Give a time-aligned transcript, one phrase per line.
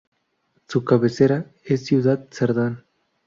[0.67, 2.83] Su cabecera es Ciudad Serdán.